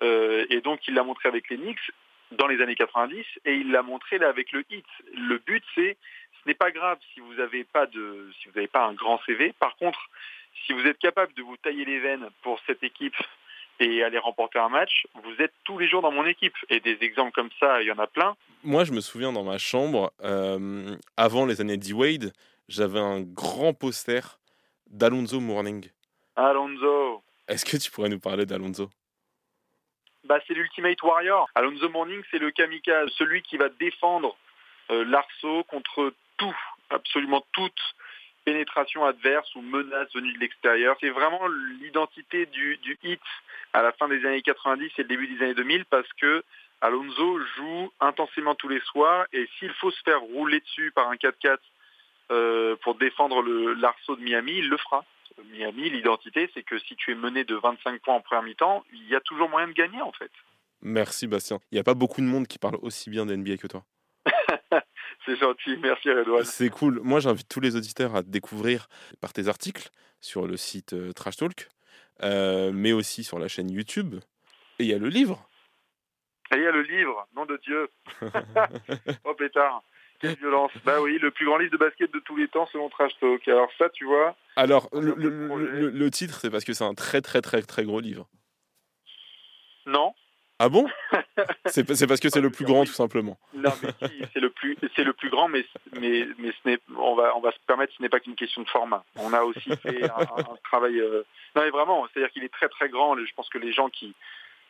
Et 0.00 0.60
donc 0.62 0.86
il 0.88 0.94
l'a 0.94 1.02
montré 1.02 1.28
avec 1.28 1.48
les 1.48 1.56
Knicks 1.56 1.90
dans 2.32 2.46
les 2.46 2.60
années 2.60 2.74
90 2.74 3.24
et 3.44 3.54
il 3.54 3.70
l'a 3.70 3.82
montré 3.82 4.18
là 4.18 4.28
avec 4.28 4.52
le 4.52 4.64
hit. 4.70 4.84
Le 5.14 5.38
but 5.38 5.64
c'est 5.74 5.96
ce 6.44 6.48
n'est 6.48 6.54
pas 6.54 6.70
grave 6.70 6.98
si 7.12 7.20
vous 7.20 7.34
n'avez 7.34 7.64
pas 7.64 7.86
de 7.86 8.30
si 8.38 8.48
vous 8.48 8.54
n'avez 8.54 8.68
pas 8.68 8.84
un 8.84 8.92
grand 8.92 9.20
CV. 9.24 9.54
Par 9.58 9.76
contre, 9.76 9.98
si 10.66 10.72
vous 10.72 10.86
êtes 10.86 10.98
capable 10.98 11.32
de 11.34 11.42
vous 11.42 11.56
tailler 11.56 11.84
les 11.84 12.00
veines 12.00 12.28
pour 12.42 12.60
cette 12.66 12.82
équipe 12.82 13.16
et 13.80 14.02
aller 14.04 14.18
remporter 14.18 14.58
un 14.58 14.68
match, 14.68 15.06
vous 15.24 15.42
êtes 15.42 15.52
tous 15.64 15.78
les 15.78 15.88
jours 15.88 16.02
dans 16.02 16.12
mon 16.12 16.26
équipe. 16.26 16.54
Et 16.68 16.80
des 16.80 16.98
exemples 17.00 17.32
comme 17.32 17.50
ça, 17.58 17.82
il 17.82 17.86
y 17.86 17.92
en 17.92 17.98
a 17.98 18.06
plein. 18.06 18.36
Moi, 18.62 18.84
je 18.84 18.92
me 18.92 19.00
souviens 19.00 19.32
dans 19.32 19.42
ma 19.42 19.58
chambre, 19.58 20.12
euh, 20.22 20.96
avant 21.16 21.44
les 21.46 21.60
années 21.60 21.76
D-Wade, 21.76 22.32
j'avais 22.68 23.00
un 23.00 23.20
grand 23.20 23.74
poster 23.74 24.38
d'Alonzo 24.86 25.40
Mourning. 25.40 25.88
Alonso. 26.36 27.22
Est-ce 27.48 27.64
que 27.64 27.76
tu 27.76 27.90
pourrais 27.90 28.08
nous 28.08 28.20
parler 28.20 28.46
d'Alonso? 28.46 28.90
Bah, 30.24 30.40
c'est 30.46 30.54
l'Ultimate 30.54 31.02
Warrior. 31.02 31.48
Alonso 31.54 31.88
Mourning, 31.88 32.22
c'est 32.30 32.38
le 32.38 32.50
kamikaze, 32.50 33.10
celui 33.16 33.42
qui 33.42 33.56
va 33.56 33.68
défendre 33.68 34.36
euh, 34.90 35.04
l'arceau 35.04 35.64
contre 35.64 36.12
tout, 36.36 36.56
absolument 36.90 37.44
toute 37.52 37.80
pénétration 38.44 39.04
adverse 39.04 39.54
ou 39.54 39.62
menace 39.62 40.12
venue 40.14 40.32
de 40.32 40.38
l'extérieur. 40.38 40.96
C'est 41.00 41.10
vraiment 41.10 41.46
l'identité 41.80 42.46
du, 42.46 42.76
du 42.78 42.98
hit 43.02 43.20
à 43.72 43.82
la 43.82 43.92
fin 43.92 44.08
des 44.08 44.24
années 44.26 44.42
90 44.42 44.90
et 44.98 45.02
le 45.02 45.08
début 45.08 45.26
des 45.26 45.42
années 45.42 45.54
2000 45.54 45.84
parce 45.86 46.10
que 46.14 46.44
Alonso 46.80 47.40
joue 47.56 47.90
intensément 48.00 48.54
tous 48.54 48.68
les 48.68 48.80
soirs 48.80 49.26
et 49.32 49.48
s'il 49.58 49.72
faut 49.74 49.90
se 49.90 50.02
faire 50.02 50.20
rouler 50.20 50.60
dessus 50.60 50.92
par 50.94 51.08
un 51.08 51.14
4-4 51.14 51.58
euh, 52.30 52.76
pour 52.82 52.94
défendre 52.96 53.42
l'arceau 53.74 54.16
de 54.16 54.22
Miami, 54.22 54.52
il 54.56 54.68
le 54.68 54.76
fera. 54.76 55.04
Miami, 55.42 55.90
l'identité, 55.90 56.50
c'est 56.54 56.62
que 56.62 56.78
si 56.78 56.96
tu 56.96 57.12
es 57.12 57.14
mené 57.14 57.44
de 57.44 57.54
25 57.56 58.00
points 58.02 58.14
en 58.14 58.20
première 58.20 58.42
mi-temps, 58.42 58.84
il 58.92 59.08
y 59.08 59.14
a 59.14 59.20
toujours 59.20 59.48
moyen 59.48 59.68
de 59.68 59.72
gagner 59.72 60.00
en 60.00 60.12
fait. 60.12 60.30
Merci 60.82 61.26
Bastien. 61.26 61.60
Il 61.70 61.76
n'y 61.76 61.80
a 61.80 61.84
pas 61.84 61.94
beaucoup 61.94 62.20
de 62.20 62.26
monde 62.26 62.46
qui 62.46 62.58
parle 62.58 62.76
aussi 62.82 63.10
bien 63.10 63.26
d'NBA 63.26 63.56
que 63.56 63.66
toi. 63.66 63.84
c'est 65.26 65.36
gentil, 65.36 65.76
merci 65.78 66.10
Redouane. 66.10 66.44
C'est 66.44 66.70
cool. 66.70 67.00
Moi, 67.02 67.20
j'invite 67.20 67.48
tous 67.48 67.60
les 67.60 67.76
auditeurs 67.76 68.14
à 68.14 68.22
découvrir 68.22 68.88
par 69.20 69.32
tes 69.32 69.48
articles 69.48 69.88
sur 70.20 70.46
le 70.46 70.56
site 70.56 70.92
euh, 70.92 71.12
Trash 71.12 71.36
Talk, 71.36 71.68
euh, 72.22 72.70
mais 72.72 72.92
aussi 72.92 73.24
sur 73.24 73.38
la 73.38 73.48
chaîne 73.48 73.70
YouTube. 73.70 74.16
Et 74.78 74.84
il 74.84 74.86
y 74.86 74.94
a 74.94 74.98
le 74.98 75.08
livre. 75.08 75.48
Et 76.52 76.56
il 76.56 76.62
y 76.62 76.66
a 76.66 76.72
le 76.72 76.82
livre, 76.82 77.26
nom 77.34 77.46
de 77.46 77.56
Dieu. 77.58 77.88
oh 79.24 79.34
pétard. 79.34 79.82
Quelle 80.24 80.36
violence. 80.40 80.72
Bah 80.84 81.00
oui, 81.00 81.18
le 81.18 81.30
plus 81.30 81.46
grand 81.46 81.58
livre 81.58 81.72
de 81.72 81.76
basket 81.76 82.12
de 82.12 82.18
tous 82.20 82.36
les 82.36 82.48
temps 82.48 82.68
selon 82.72 82.88
Trash 82.88 83.12
Talk. 83.20 83.46
Alors 83.48 83.70
ça, 83.78 83.88
tu 83.90 84.04
vois. 84.04 84.36
Alors, 84.56 84.88
le, 84.92 85.14
le, 85.90 86.10
titre, 86.10 86.38
c'est 86.40 86.50
parce 86.50 86.64
que 86.64 86.72
c'est 86.72 86.84
un 86.84 86.94
très 86.94 87.20
très 87.20 87.40
très 87.40 87.62
très 87.62 87.84
gros 87.84 88.00
livre. 88.00 88.28
Non. 89.86 90.14
Ah 90.60 90.68
bon? 90.68 90.88
C'est 91.66 92.06
parce 92.06 92.20
que 92.20 92.28
c'est 92.28 92.40
le 92.40 92.50
plus 92.50 92.64
grand, 92.64 92.84
tout 92.84 92.92
simplement. 92.92 93.36
Non, 93.54 93.72
mais 93.82 93.88
c'est 94.32 94.38
le 94.38 94.50
plus, 94.50 94.76
c'est 94.94 95.02
le 95.02 95.12
plus 95.12 95.28
grand, 95.28 95.48
mais 95.48 95.66
mais 95.98 96.28
mais 96.38 96.52
ce 96.52 96.68
n'est, 96.68 96.78
on 96.96 97.16
va 97.16 97.36
on 97.36 97.40
va 97.40 97.50
se 97.50 97.58
permettre, 97.66 97.92
ce 97.96 98.00
n'est 98.00 98.08
pas 98.08 98.20
qu'une 98.20 98.36
question 98.36 98.62
de 98.62 98.68
format. 98.68 99.04
On 99.16 99.32
a 99.32 99.42
aussi 99.42 99.76
fait 99.82 100.04
un, 100.04 100.56
travail. 100.62 101.00
Euh, 101.00 101.24
non, 101.56 101.62
mais 101.62 101.70
vraiment, 101.70 102.06
c'est-à-dire 102.06 102.30
qu'il 102.30 102.44
est 102.44 102.52
très 102.52 102.68
très 102.68 102.88
grand. 102.88 103.16
Je 103.16 103.34
pense 103.34 103.48
que 103.48 103.58
les 103.58 103.72
gens 103.72 103.88
qui 103.88 104.14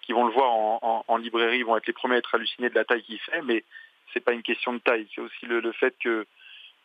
qui 0.01 0.13
vont 0.13 0.25
le 0.25 0.33
voir 0.33 0.51
en, 0.51 1.05
en, 1.07 1.17
librairie 1.17 1.63
vont 1.63 1.77
être 1.77 1.87
les 1.87 1.93
premiers 1.93 2.17
à 2.17 2.19
être 2.19 2.35
hallucinés 2.35 2.71
de 2.71 2.75
la 2.75 2.85
taille 2.85 3.03
qu'il 3.03 3.19
fait, 3.19 3.43
mais 3.43 3.65
c'est 4.13 4.25
pas 4.25 4.33
une 4.33 4.43
question 4.43 4.73
de 4.73 4.79
taille. 4.79 5.09
C'est 5.15 5.21
aussi 5.21 5.47
le, 5.47 5.61
le 5.61 5.73
fait 5.73 5.95
que 6.03 6.27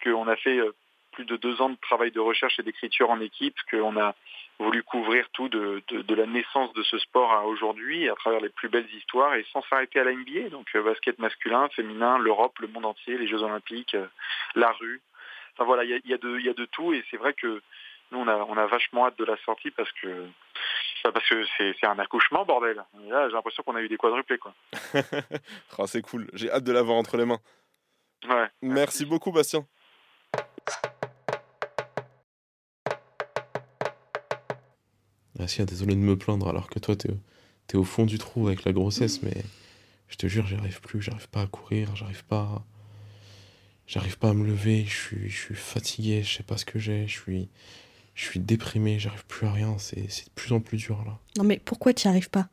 qu'on 0.04 0.28
a 0.28 0.36
fait 0.36 0.58
euh, 0.60 0.74
plus 1.12 1.26
de 1.26 1.36
deux 1.36 1.62
ans 1.62 1.70
de 1.70 1.78
travail 1.82 2.12
de 2.12 2.20
recherche 2.20 2.60
et 2.60 2.64
d'écriture 2.64 3.10
en 3.10 3.20
équipe, 3.20 3.56
qu'on 3.70 4.00
a 4.00 4.16
voulu 4.60 4.84
couvrir 4.84 5.28
tout 5.32 5.50
de, 5.50 5.82
la 6.10 6.26
naissance 6.26 6.74
de 6.74 6.84
ce 6.84 6.98
sport 7.00 7.32
à 7.32 7.46
aujourd'hui, 7.46 8.10
à 8.10 8.16
travers 8.16 8.42
les 8.42 8.50
plus 8.50 8.70
belles 8.70 8.90
histoires, 8.94 9.36
et 9.36 9.46
sans 9.52 9.62
s'arrêter 9.64 10.00
à 10.00 10.04
la 10.04 10.14
NBA. 10.14 10.50
Donc 10.50 10.68
euh, 10.76 10.84
basket 10.84 11.20
masculin, 11.20 11.70
féminin, 11.70 12.18
l'Europe, 12.18 12.58
le 12.60 12.68
monde 12.68 12.86
entier, 12.86 13.18
les 13.18 13.28
Jeux 13.28 13.42
olympiques, 13.42 13.96
euh, 13.96 14.08
la 14.56 14.72
rue. 14.72 15.02
Enfin 15.54 15.66
voilà, 15.66 15.84
il 15.84 16.02
y 16.06 16.14
a, 16.14 16.18
de, 16.18 16.66
tout, 16.66 16.94
et 16.94 17.04
c'est 17.12 17.18
vrai 17.18 17.34
que 17.34 17.62
nous, 18.12 18.20
on 18.20 18.28
a, 18.28 18.36
on 18.36 18.58
a 18.58 18.66
vachement 18.66 19.08
hâte 19.08 19.20
de 19.20 19.26
la 19.26 19.38
sortie 19.38 19.72
parce 19.72 19.92
que 19.94 20.26
parce 21.04 21.28
que 21.28 21.44
c'est 21.58 21.86
un 21.86 22.00
accouchement, 22.00 22.46
bordel. 22.46 22.84
là, 23.08 23.30
j'ai 23.30 23.36
l'impression 23.36 23.64
qu'on 23.64 23.76
a 23.76 23.82
eu 23.82 23.88
des 23.88 23.98
quadruplés, 23.98 24.38
quoi. 24.38 24.54
oh, 25.78 25.88
c'est 25.88 26.02
cool. 26.02 26.30
J'ai 26.34 26.52
hâte 26.52 26.64
de 26.64 26.72
l'avoir 26.72 26.98
entre 26.98 27.18
les 27.18 27.26
mains. 27.26 27.40
Ouais. 28.28 28.48
Merci 28.62 29.06
beaucoup, 29.06 29.32
Bastien. 29.32 29.66
Ah, 35.40 35.46
désolé 35.66 35.96
de 35.96 36.00
me 36.00 36.18
plaindre 36.18 36.50
alors 36.50 36.70
que 36.70 36.80
toi, 36.80 36.96
t'es 36.96 37.10
es 37.72 37.76
au 37.76 37.84
fond 37.84 38.06
du 38.06 38.18
trou 38.18 38.48
avec 38.48 38.66
la 38.66 38.74
grossesse, 38.74 39.24
mais 39.24 39.44
je 40.10 40.18
te 40.18 40.28
jure, 40.28 40.46
j'arrive 40.46 40.82
plus, 40.82 41.02
j'arrive 41.02 41.30
pas 41.30 41.42
à 41.42 41.48
courir, 41.48 41.96
j'arrive 41.96 42.26
pas. 42.26 42.64
J'arrive 43.88 44.20
pas 44.20 44.30
à 44.30 44.34
me 44.34 44.46
lever, 44.46 44.86
je 44.86 44.96
suis, 44.96 45.30
je 45.30 45.38
suis 45.38 45.56
fatigué, 45.56 46.22
je 46.22 46.38
sais 46.38 46.44
pas 46.44 46.58
ce 46.58 46.66
que 46.66 46.78
j'ai, 46.78 47.08
je 47.08 47.20
suis, 47.20 47.50
je 48.20 48.26
suis 48.26 48.40
déprimé, 48.42 49.00
j'arrive 49.00 49.26
plus 49.28 49.48
à 49.48 49.54
rien, 49.54 49.78
c'est 49.78 50.02
de 50.02 50.32
plus 50.36 50.52
en 50.52 50.60
plus 50.60 50.76
dur 50.76 51.02
là. 51.06 51.20
Non 51.38 51.46
mais 51.46 51.62
pourquoi 51.64 51.94
tu 51.94 52.06
arrives 52.10 52.30
pas? 52.30 52.50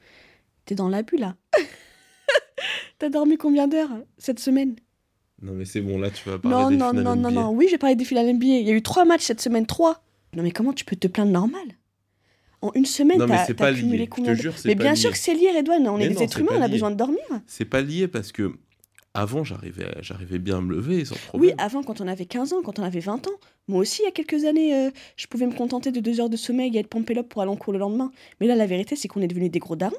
T'es 0.64 0.76
dans 0.76 0.88
l'abus 0.88 1.16
là. 1.16 1.34
T'as 2.98 3.08
dormi 3.08 3.36
combien 3.36 3.66
d'heures 3.66 3.90
cette 4.16 4.38
semaine? 4.38 4.76
Non 5.42 5.54
mais 5.54 5.64
c'est 5.64 5.80
bon, 5.80 5.98
là 5.98 6.10
tu 6.10 6.28
vas 6.28 6.38
parler 6.38 6.56
non, 6.56 6.70
des 6.70 6.76
non, 6.76 6.90
finales 6.90 7.04
non, 7.04 7.16
NBA. 7.16 7.30
Non, 7.30 7.42
non, 7.42 7.50
oui, 7.50 7.66
j'ai 7.68 7.78
parlé 7.78 7.96
des 7.96 8.04
finales 8.04 8.32
NBA. 8.32 8.46
Il 8.46 8.68
y 8.68 8.70
a 8.70 8.74
eu 8.74 8.82
trois 8.82 9.04
matchs 9.04 9.24
cette 9.24 9.40
semaine, 9.40 9.66
trois. 9.66 10.04
Non 10.36 10.44
mais 10.44 10.52
comment 10.52 10.72
tu 10.72 10.84
peux 10.84 10.94
te 10.94 11.08
plaindre 11.08 11.32
normal? 11.32 11.66
En 12.62 12.70
une 12.74 12.86
semaine, 12.86 13.18
t'as 13.18 13.74
cumulé 13.74 14.06
combien 14.06 14.34
je 14.34 14.38
te 14.38 14.42
jure, 14.42 14.54
Mais 14.66 14.76
bien 14.76 14.94
sûr 14.94 15.10
que 15.10 15.18
c'est 15.18 15.34
lié, 15.34 15.50
Redouane. 15.50 15.88
On 15.88 15.98
est 15.98 16.08
des 16.08 16.22
êtres 16.22 16.38
humains, 16.40 16.52
on 16.58 16.62
a 16.62 16.68
besoin 16.68 16.92
de 16.92 16.96
dormir. 16.96 17.18
C'est 17.46 17.64
pas 17.64 17.80
lié 17.82 18.06
parce 18.06 18.30
que 18.30 18.56
avant, 19.16 19.44
j'arrivais, 19.44 19.90
j'arrivais 20.00 20.38
bien 20.38 20.58
à 20.58 20.60
me 20.60 20.74
lever 20.74 21.04
sans 21.04 21.16
problème. 21.16 21.50
Oui, 21.50 21.54
avant, 21.58 21.82
quand 21.82 22.00
on 22.00 22.08
avait 22.08 22.26
15 22.26 22.52
ans, 22.52 22.62
quand 22.62 22.78
on 22.78 22.82
avait 22.82 23.00
20 23.00 23.26
ans. 23.26 23.38
Moi 23.68 23.80
aussi, 23.80 24.02
il 24.02 24.04
y 24.04 24.08
a 24.08 24.12
quelques 24.12 24.44
années, 24.44 24.74
euh, 24.74 24.90
je 25.16 25.26
pouvais 25.26 25.46
me 25.46 25.54
contenter 25.54 25.90
de 25.90 26.00
deux 26.00 26.20
heures 26.20 26.28
de 26.28 26.36
sommeil 26.36 26.76
et 26.76 26.80
être 26.80 26.88
pompé 26.88 27.14
pour 27.22 27.42
aller 27.42 27.50
en 27.50 27.56
cours 27.56 27.72
le 27.72 27.78
lendemain. 27.78 28.12
Mais 28.40 28.46
là, 28.46 28.54
la 28.54 28.66
vérité, 28.66 28.94
c'est 28.94 29.08
qu'on 29.08 29.22
est 29.22 29.26
devenus 29.26 29.50
des 29.50 29.58
gros 29.58 29.76
darons. 29.76 29.96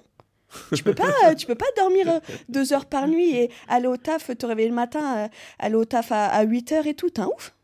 tu 0.74 0.84
peux 0.84 0.94
pas, 0.94 1.14
euh, 1.26 1.34
tu 1.34 1.46
peux 1.46 1.56
pas 1.56 1.66
dormir 1.76 2.10
euh, 2.10 2.20
deux 2.48 2.74
heures 2.74 2.86
par 2.86 3.08
nuit 3.08 3.36
et 3.36 3.52
aller 3.68 3.88
au 3.88 3.98
taf, 3.98 4.36
te 4.38 4.46
réveiller 4.46 4.70
le 4.70 4.76
matin, 4.76 5.30
aller 5.60 5.76
au 5.76 5.86
taf 5.86 6.12
à, 6.12 6.42
8 6.44 6.72
heures 6.74 6.88
et 6.88 6.94
tout. 6.94 7.10
T'es 7.10 7.22
un 7.22 7.30
ouf. 7.36 7.56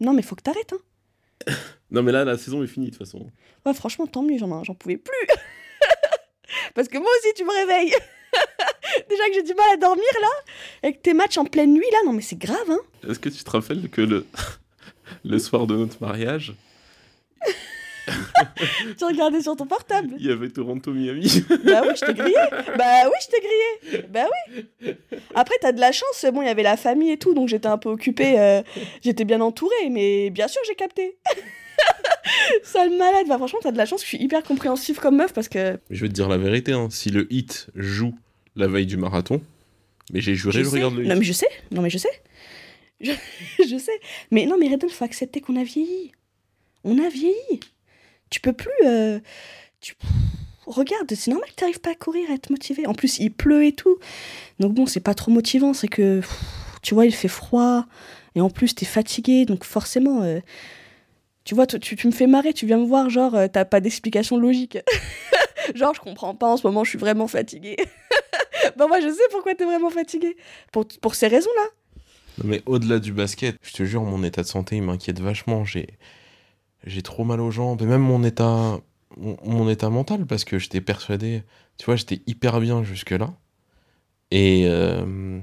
Non, 0.00 0.12
mais 0.12 0.22
faut 0.22 0.36
que 0.36 0.42
t'arrêtes. 0.42 0.74
Hein. 0.74 1.52
non, 1.90 2.02
mais 2.02 2.12
là, 2.12 2.24
la 2.24 2.36
saison 2.36 2.62
est 2.62 2.66
finie 2.66 2.86
de 2.86 2.90
toute 2.90 2.98
façon. 2.98 3.26
Ouais, 3.64 3.74
franchement, 3.74 4.06
tant 4.06 4.22
mieux, 4.22 4.38
j'en 4.38 4.74
pouvais 4.74 4.98
plus. 4.98 5.26
Parce 6.74 6.88
que 6.88 6.98
moi 6.98 7.10
aussi, 7.18 7.34
tu 7.34 7.44
me 7.44 7.52
réveilles. 7.52 7.94
Déjà 9.08 9.26
que 9.26 9.34
j'ai 9.34 9.42
du 9.42 9.54
mal 9.54 9.66
à 9.72 9.76
dormir 9.76 10.04
là, 10.20 10.28
avec 10.82 11.02
tes 11.02 11.14
matchs 11.14 11.38
en 11.38 11.44
pleine 11.44 11.72
nuit 11.72 11.86
là, 11.92 11.98
non 12.06 12.12
mais 12.12 12.22
c'est 12.22 12.38
grave 12.38 12.70
hein. 12.70 12.80
Est-ce 13.08 13.18
que 13.18 13.28
tu 13.28 13.42
te 13.42 13.50
rappelles 13.50 13.88
que 13.88 14.00
le, 14.00 14.26
le 15.24 15.38
soir 15.38 15.66
de 15.66 15.76
notre 15.76 15.96
mariage, 16.00 16.54
tu 18.98 19.04
regardais 19.04 19.42
sur 19.42 19.56
ton 19.56 19.66
portable. 19.66 20.14
Il 20.18 20.26
y 20.26 20.30
avait 20.30 20.48
Toronto 20.48 20.92
Miami. 20.92 21.44
bah 21.64 21.82
oui, 21.86 21.94
je 21.94 22.04
t'ai 22.04 22.14
grillé. 22.14 22.34
Bah 22.76 23.04
oui, 23.06 23.18
je 23.22 23.28
t'ai 23.28 23.40
grillé. 23.40 24.06
Bah 24.08 24.24
oui. 24.30 24.94
Après, 25.34 25.54
t'as 25.60 25.72
de 25.72 25.80
la 25.80 25.92
chance. 25.92 26.26
Bon, 26.32 26.42
il 26.42 26.46
y 26.46 26.50
avait 26.50 26.62
la 26.62 26.76
famille 26.76 27.12
et 27.12 27.18
tout, 27.18 27.34
donc 27.34 27.48
j'étais 27.48 27.68
un 27.68 27.78
peu 27.78 27.90
occupée. 27.90 28.38
Euh, 28.38 28.62
j'étais 29.02 29.24
bien 29.24 29.40
entourée, 29.40 29.88
mais 29.90 30.30
bien 30.30 30.48
sûr, 30.48 30.60
j'ai 30.66 30.74
capté. 30.74 31.16
Sale 32.62 32.90
malade. 32.96 33.26
Bah, 33.28 33.36
franchement, 33.38 33.60
t'as 33.62 33.72
de 33.72 33.78
la 33.78 33.86
chance. 33.86 34.02
Je 34.02 34.06
suis 34.06 34.18
hyper 34.18 34.42
compréhensive 34.42 34.98
comme 34.98 35.16
meuf 35.16 35.32
parce 35.32 35.48
que. 35.48 35.78
Je 35.90 36.02
vais 36.02 36.08
te 36.08 36.14
dire 36.14 36.28
la 36.28 36.38
vérité. 36.38 36.72
Hein. 36.72 36.88
Si 36.90 37.10
le 37.10 37.32
hit 37.32 37.68
joue 37.74 38.14
la 38.56 38.66
veille 38.66 38.86
du 38.86 38.96
marathon, 38.96 39.40
mais 40.10 40.20
j'ai 40.20 40.34
juré, 40.34 40.64
je, 40.64 40.68
regarde 40.68 40.94
le. 40.94 41.04
Non, 41.04 41.16
mais 41.16 41.24
je 41.24 41.32
sais. 41.32 41.48
Non, 41.70 41.82
mais 41.82 41.90
je 41.90 41.98
sais. 41.98 42.22
Je, 43.00 43.12
je 43.68 43.78
sais. 43.78 44.00
Mais 44.30 44.46
non, 44.46 44.56
mais 44.58 44.68
Redon, 44.68 44.88
faut 44.88 45.04
accepter 45.04 45.40
qu'on 45.40 45.56
a 45.56 45.64
vieilli. 45.64 46.12
On 46.84 46.98
a 46.98 47.08
vieilli. 47.08 47.60
Tu 48.30 48.40
peux 48.40 48.52
plus. 48.52 48.70
Euh, 48.86 49.20
tu... 49.80 49.94
Regarde, 50.66 51.12
c'est 51.14 51.30
normal 51.30 51.48
que 51.50 51.54
tu 51.56 51.64
n'arrives 51.64 51.80
pas 51.80 51.90
à 51.90 51.94
courir, 51.94 52.30
à 52.30 52.34
être 52.34 52.50
motivé. 52.50 52.86
En 52.86 52.94
plus, 52.94 53.18
il 53.18 53.30
pleut 53.30 53.64
et 53.64 53.72
tout. 53.72 53.98
Donc 54.58 54.74
bon, 54.74 54.86
c'est 54.86 55.00
pas 55.00 55.14
trop 55.14 55.30
motivant. 55.30 55.74
C'est 55.74 55.88
que, 55.88 56.20
tu 56.82 56.94
vois, 56.94 57.04
il 57.04 57.14
fait 57.14 57.28
froid. 57.28 57.84
Et 58.34 58.40
en 58.40 58.48
plus, 58.48 58.74
tu 58.74 58.84
es 58.84 58.86
fatigué. 58.86 59.44
Donc 59.44 59.64
forcément, 59.64 60.22
euh, 60.22 60.40
tu 61.44 61.54
vois, 61.54 61.66
tu, 61.66 61.96
tu, 61.96 62.06
me 62.06 62.12
fais 62.12 62.26
marrer. 62.26 62.52
Tu 62.52 62.66
viens 62.66 62.78
me 62.78 62.86
voir, 62.86 63.10
genre, 63.10 63.34
euh, 63.34 63.48
t'as 63.52 63.64
pas 63.64 63.80
d'explication 63.80 64.38
logique. 64.38 64.78
genre, 65.74 65.94
je 65.94 66.00
comprends 66.00 66.34
pas. 66.34 66.46
En 66.46 66.56
ce 66.56 66.66
moment, 66.66 66.84
je 66.84 66.90
suis 66.90 66.98
vraiment 66.98 67.26
fatiguée. 67.26 67.76
ben 68.76 68.88
moi, 68.88 69.00
je 69.00 69.08
sais 69.08 69.22
pourquoi 69.30 69.54
tu 69.54 69.62
es 69.62 69.66
vraiment 69.66 69.90
fatigué. 69.90 70.36
Pour, 70.72 70.86
pour 71.00 71.14
ces 71.14 71.28
raisons-là. 71.28 71.68
mais 72.44 72.62
au-delà 72.66 72.98
du 72.98 73.12
basket, 73.12 73.56
je 73.62 73.72
te 73.72 73.84
jure, 73.84 74.02
mon 74.02 74.22
état 74.24 74.42
de 74.42 74.46
santé, 74.46 74.76
il 74.76 74.82
m'inquiète 74.82 75.20
vachement. 75.20 75.64
J'ai 75.64 75.98
j'ai 76.84 77.02
trop 77.02 77.22
mal 77.24 77.40
aux 77.40 77.52
jambes 77.52 77.80
et 77.80 77.86
même 77.86 78.00
mon 78.00 78.24
état 78.24 78.80
mon, 79.16 79.68
état 79.68 79.88
mental 79.88 80.26
parce 80.26 80.44
que 80.44 80.58
j'étais 80.58 80.80
persuadé 80.80 81.44
tu 81.78 81.84
vois 81.84 81.94
j'étais 81.94 82.22
hyper 82.26 82.60
bien 82.60 82.82
jusque 82.82 83.10
là 83.10 83.32
et 84.32 84.64
euh, 84.66 85.38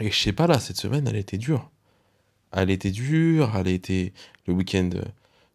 Et 0.00 0.10
je 0.10 0.18
sais 0.18 0.32
pas, 0.32 0.46
là, 0.46 0.58
cette 0.58 0.78
semaine, 0.78 1.06
elle 1.06 1.16
était 1.16 1.36
dure. 1.36 1.70
Elle 2.52 2.70
était 2.70 2.90
dure, 2.90 3.52
elle 3.56 3.68
était. 3.68 4.14
Le 4.46 4.54
week-end 4.54 4.90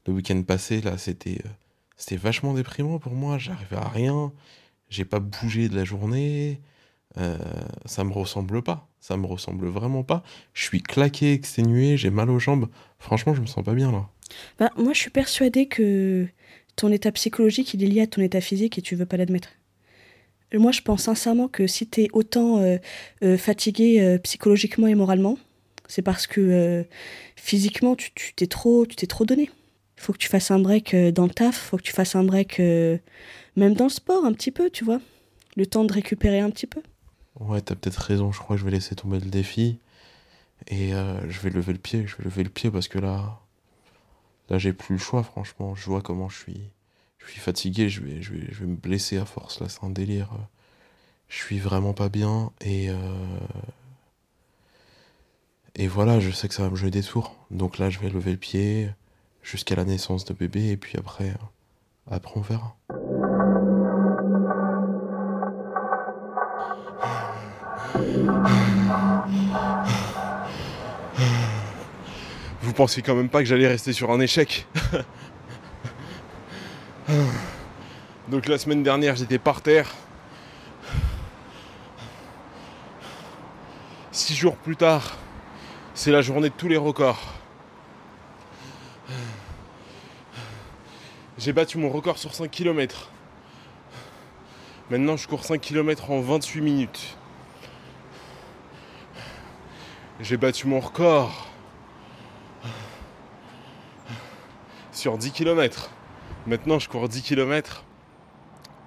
le 0.05 0.13
week 0.13 0.31
passé, 0.45 0.81
là, 0.81 0.97
c'était. 0.97 1.41
C'était 1.97 2.17
vachement 2.17 2.53
déprimant 2.53 2.99
pour 2.99 3.13
moi. 3.13 3.37
J'arrivais 3.39 3.77
à 3.77 3.87
rien. 3.87 4.31
J'ai 4.89 5.05
pas 5.05 5.19
bougé 5.19 5.67
de 5.69 5.75
la 5.75 5.83
journée. 5.83 6.61
Euh, 7.17 7.37
ça 7.85 8.03
me 8.03 8.11
ressemble 8.11 8.61
pas. 8.61 8.87
Ça 8.99 9.17
me 9.17 9.25
ressemble 9.25 9.67
vraiment 9.67 10.03
pas. 10.03 10.23
Je 10.53 10.63
suis 10.63 10.81
claqué, 10.81 11.33
exténué, 11.33 11.97
j'ai 11.97 12.09
mal 12.09 12.29
aux 12.29 12.39
jambes. 12.39 12.69
Franchement, 12.99 13.33
je 13.33 13.41
me 13.41 13.45
sens 13.45 13.63
pas 13.63 13.73
bien 13.73 13.91
là. 13.91 14.07
Bah, 14.59 14.71
moi, 14.77 14.93
je 14.93 14.99
suis 14.99 15.09
persuadé 15.09 15.67
que 15.67 16.27
ton 16.75 16.91
état 16.91 17.11
psychologique, 17.11 17.73
il 17.73 17.83
est 17.83 17.87
lié 17.87 18.01
à 18.01 18.07
ton 18.07 18.21
état 18.21 18.41
physique 18.41 18.77
et 18.77 18.81
tu 18.81 18.95
veux 18.95 19.05
pas 19.05 19.17
l'admettre. 19.17 19.49
Moi, 20.53 20.71
je 20.71 20.81
pense 20.81 21.03
sincèrement 21.03 21.47
que 21.47 21.65
si 21.65 21.87
tu 21.87 22.03
es 22.03 22.07
autant 22.13 22.59
euh, 22.59 22.77
euh, 23.23 23.37
fatigué 23.37 24.19
psychologiquement 24.23 24.87
et 24.87 24.93
moralement, 24.93 25.37
c'est 25.87 26.03
parce 26.03 26.27
que 26.27 26.85
physiquement, 27.35 27.95
tu 27.95 28.11
t'es 28.35 28.47
trop, 28.47 28.85
tu 28.85 28.95
t'es 28.95 29.07
trop 29.07 29.25
donné. 29.25 29.49
Il 29.97 30.01
faut 30.01 30.13
que 30.13 30.17
tu 30.19 30.27
fasses 30.27 30.51
un 30.51 30.59
break 30.59 30.95
dans 30.95 31.25
le 31.25 31.31
taf, 31.31 31.55
il 31.55 31.69
faut 31.69 31.77
que 31.77 31.83
tu 31.83 31.91
fasses 31.91 32.15
un 32.15 32.23
break 32.23 32.59
même 32.59 33.73
dans 33.73 33.85
le 33.85 33.89
sport 33.89 34.25
un 34.25 34.33
petit 34.33 34.51
peu, 34.51 34.69
tu 34.69 34.83
vois. 34.83 35.01
Le 35.55 35.65
temps 35.65 35.83
de 35.83 35.93
récupérer 35.93 36.39
un 36.39 36.49
petit 36.49 36.67
peu. 36.67 36.81
Ouais, 37.39 37.61
t'as 37.61 37.75
peut-être 37.75 37.97
raison, 37.97 38.31
je 38.31 38.39
crois 38.39 38.55
que 38.55 38.59
je 38.59 38.65
vais 38.65 38.71
laisser 38.71 38.95
tomber 38.95 39.19
le 39.19 39.29
défi. 39.29 39.79
Et 40.67 40.93
euh, 40.93 41.29
je 41.29 41.39
vais 41.41 41.49
lever 41.49 41.73
le 41.73 41.79
pied, 41.79 42.07
je 42.07 42.15
vais 42.17 42.23
lever 42.25 42.43
le 42.43 42.49
pied 42.49 42.71
parce 42.71 42.87
que 42.87 42.99
là, 42.99 43.39
là 44.49 44.57
j'ai 44.59 44.73
plus 44.73 44.95
le 44.95 44.99
choix, 44.99 45.23
franchement. 45.23 45.75
Je 45.75 45.85
vois 45.85 46.01
comment 46.01 46.29
je 46.29 46.37
suis, 46.37 46.71
fatigué, 47.19 47.89
je 47.89 48.01
vais, 48.01 48.21
je 48.21 48.33
vais, 48.33 48.47
je 48.51 48.59
vais 48.61 48.67
me 48.67 48.75
blesser 48.75 49.17
à 49.17 49.25
force, 49.25 49.59
là, 49.59 49.69
c'est 49.69 49.83
un 49.83 49.89
délire. 49.89 50.29
Je 51.29 51.37
suis 51.37 51.59
vraiment 51.59 51.93
pas 51.93 52.09
bien 52.09 52.51
et. 52.61 52.89
Euh, 52.89 52.95
et 55.75 55.87
voilà, 55.87 56.19
je 56.19 56.29
sais 56.29 56.47
que 56.47 56.53
ça 56.53 56.63
va 56.63 56.69
me 56.69 56.75
jouer 56.75 56.91
des 56.91 57.01
tours. 57.01 57.35
Donc 57.49 57.79
là, 57.79 57.89
je 57.89 57.99
vais 57.99 58.09
lever 58.09 58.31
le 58.31 58.37
pied 58.37 58.89
jusqu'à 59.41 59.75
la 59.75 59.85
naissance 59.85 60.25
de 60.25 60.33
bébé 60.33 60.69
et 60.69 60.77
puis 60.77 60.97
après, 60.97 61.33
après 62.09 62.33
on 62.35 62.41
verra. 62.41 62.77
Vous 72.61 72.73
pensez 72.73 73.01
quand 73.03 73.15
même 73.15 73.29
pas 73.29 73.39
que 73.39 73.45
j'allais 73.45 73.67
rester 73.67 73.93
sur 73.93 74.11
un 74.11 74.19
échec 74.19 74.65
Donc 78.29 78.47
la 78.47 78.57
semaine 78.57 78.81
dernière 78.81 79.15
j'étais 79.15 79.37
par 79.37 79.61
terre. 79.61 79.91
Six 84.11 84.35
jours 84.35 84.55
plus 84.55 84.75
tard, 84.75 85.17
c'est 85.93 86.11
la 86.11 86.21
journée 86.21 86.49
de 86.49 86.55
tous 86.55 86.67
les 86.67 86.77
records. 86.77 87.33
J'ai 91.37 91.53
battu 91.53 91.77
mon 91.77 91.89
record 91.89 92.17
sur 92.17 92.33
5 92.33 92.49
km. 92.49 93.09
Maintenant 94.89 95.17
je 95.17 95.27
cours 95.27 95.43
5 95.43 95.59
km 95.59 96.09
en 96.11 96.21
28 96.21 96.61
minutes. 96.61 97.17
J'ai 100.19 100.37
battu 100.37 100.67
mon 100.67 100.79
record 100.79 101.49
sur 104.91 105.17
10 105.17 105.31
km. 105.31 105.89
Maintenant, 106.45 106.77
je 106.77 106.87
cours 106.87 107.09
10 107.09 107.23
km 107.23 107.83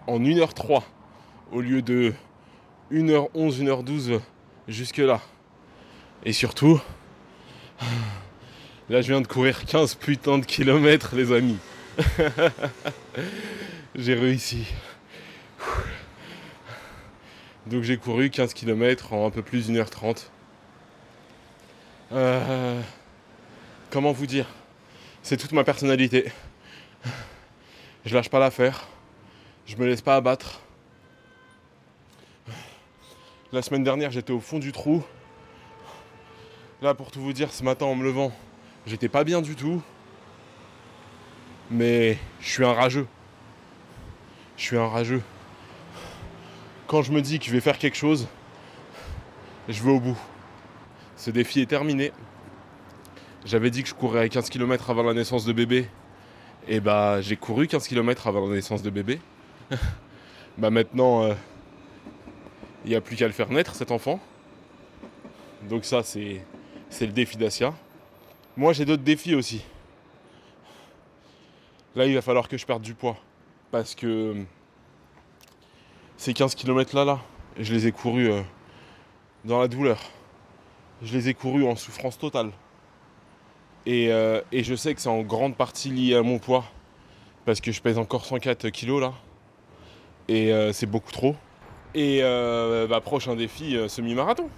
en 0.07 0.21
1h03 0.21 0.85
au 1.51 1.61
lieu 1.61 1.83
de 1.83 2.15
1h11, 2.93 3.65
1h12 3.65 4.21
jusque-là. 4.69 5.21
Et 6.25 6.33
surtout, 6.33 6.81
là, 8.89 9.01
je 9.03 9.09
viens 9.09 9.21
de 9.21 9.27
courir 9.27 9.65
15 9.65 9.97
putains 9.97 10.39
de 10.39 10.47
kilomètres, 10.47 11.17
les 11.17 11.33
amis. 11.33 11.59
j'ai 13.97 14.15
réussi. 14.15 14.65
Donc 17.67 17.83
j'ai 17.83 17.97
couru 17.97 18.31
15 18.31 18.55
km 18.55 19.13
en 19.13 19.27
un 19.27 19.31
peu 19.31 19.43
plus 19.43 19.67
d'une 19.67 19.79
heure 19.79 19.91
30. 19.91 20.31
Euh, 22.13 22.81
comment 23.91 24.13
vous 24.13 24.27
dire? 24.27 24.47
C'est 25.23 25.37
toute 25.37 25.53
ma 25.53 25.65
personnalité. 25.65 26.31
Je 28.05 28.15
lâche 28.15 28.29
pas 28.29 28.39
l'affaire. 28.39 28.87
Je 29.67 29.77
me 29.77 29.87
laisse 29.87 30.03
pas 30.03 30.15
abattre. 30.17 30.61
La 33.53 33.63
semaine 33.63 33.83
dernière, 33.83 34.13
j'étais 34.13 34.33
au 34.33 34.41
fond 34.41 34.59
du 34.59 34.71
trou. 34.71 35.03
Là, 36.83 36.95
pour 36.95 37.11
tout 37.11 37.21
vous 37.21 37.33
dire, 37.33 37.53
ce 37.53 37.65
matin 37.65 37.87
en 37.87 37.97
me 37.97 38.05
levant, 38.05 38.33
j'étais 38.87 39.09
pas 39.09 39.25
bien 39.25 39.43
du 39.43 39.57
tout. 39.57 39.83
Mais 41.71 42.19
je 42.41 42.49
suis 42.49 42.65
un 42.65 42.73
rageux. 42.73 43.09
Je 44.57 44.63
suis 44.63 44.77
un 44.77 44.87
rageux. 44.87 45.23
Quand 46.87 47.03
je 47.03 47.11
me 47.11 47.21
dis 47.21 47.41
que 47.41 47.47
je 47.47 47.51
vais 47.51 47.61
faire 47.61 47.79
quelque 47.79 47.97
chose, 47.97 48.29
je 49.69 49.83
vais 49.83 49.91
au 49.91 49.99
bout. 49.99 50.19
Ce 51.17 51.31
défi 51.31 51.61
est 51.61 51.67
terminé. 51.67 52.13
J'avais 53.47 53.71
dit 53.71 53.83
que 53.83 53.89
je 53.89 53.95
courrais 53.95 54.21
à 54.21 54.29
15 54.29 54.51
km 54.51 54.91
avant 54.91 55.03
la 55.03 55.15
naissance 55.15 55.47
de 55.47 55.53
bébé. 55.53 55.89
Et 56.69 56.81
bah 56.81 57.21
j'ai 57.23 57.37
couru 57.37 57.67
15 57.67 57.89
km 57.89 58.27
avant 58.27 58.47
la 58.47 58.55
naissance 58.55 58.83
de 58.83 58.91
bébé. 58.91 59.19
bah 60.59 60.71
maintenant, 60.71 61.23
euh, 61.23 61.35
il 62.85 62.91
n'y 62.91 62.97
a 62.97 63.01
plus 63.01 63.17
qu'à 63.17 63.27
le 63.27 63.33
faire 63.33 63.51
naître 63.51 63.75
cet 63.75 63.93
enfant. 63.93 64.21
Donc 65.71 65.85
ça 65.85 66.03
c'est, 66.03 66.45
c'est 66.91 67.07
le 67.07 67.13
défi 67.13 67.37
d'Asia. 67.37 67.73
Moi 68.57 68.73
j'ai 68.75 68.85
d'autres 68.85 69.03
défis 69.03 69.35
aussi. 69.35 69.65
Là 71.95 72.05
il 72.05 72.15
va 72.15 72.21
falloir 72.21 72.47
que 72.49 72.59
je 72.59 72.67
perde 72.67 72.83
du 72.83 72.95
poids. 72.95 73.17
Parce 73.71 73.95
que 73.95 74.35
ces 76.19 76.35
15 76.35 76.55
km 76.55 76.95
là, 76.95 77.05
là, 77.05 77.21
je 77.59 77.73
les 77.73 77.87
ai 77.87 77.93
courus 77.93 78.29
euh, 78.31 78.43
dans 79.45 79.61
la 79.61 79.69
douleur 79.69 79.99
je 81.03 81.13
les 81.13 81.29
ai 81.29 81.35
courus 81.35 81.65
en 81.65 81.77
souffrance 81.77 82.19
totale. 82.19 82.51
Euh, 83.89 84.41
et, 84.51 84.65
je 84.65 84.75
sais 84.75 84.95
que 84.95 85.01
c'est 85.01 85.09
en 85.09 85.23
grande 85.23 85.57
partie 85.57 85.91
lié 85.91 86.17
à 86.17 86.23
mon 86.23 86.39
poids. 86.39 86.65
Parce 87.45 87.61
que 87.61 87.71
je 87.71 87.81
pèse 87.81 87.99
encore 87.99 88.25
104 88.25 88.69
kilos 88.71 89.01
là. 89.01 89.13
Et 90.29 90.53
euh, 90.53 90.73
c'est 90.73 90.87
beaucoup 90.87 91.13
trop. 91.13 91.37
Et 91.95 92.21
euh, 92.23 92.87
bah, 92.89 93.01
prochain 93.01 93.37
défi, 93.37 93.79
semi-marathon. 93.89 94.49